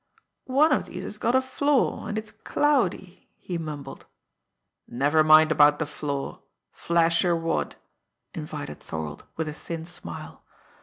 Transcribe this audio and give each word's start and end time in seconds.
"One 0.49 0.71
of 0.71 0.87
these 0.87 1.03
has 1.03 1.19
got 1.19 1.35
a 1.35 1.41
flaw, 1.41 2.07
and 2.07 2.17
it's 2.17 2.31
cloudy," 2.31 3.29
he 3.37 3.59
mumbled. 3.59 4.07
"Never 4.87 5.23
mind 5.23 5.51
about 5.51 5.77
the 5.77 5.85
flaw! 5.85 6.41
Flash 6.71 7.23
your 7.23 7.35
wad!" 7.35 7.75
invited 8.33 8.79
Thorold, 8.79 9.25
with 9.37 9.47
a 9.47 9.53
thin 9.53 9.85
smile. 9.85 10.43